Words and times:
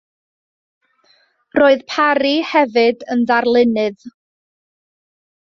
Roedd 1.59 1.83
Parry 1.91 2.31
hefyd 2.53 3.05
yn 3.17 3.23
ddarlunydd. 3.33 4.11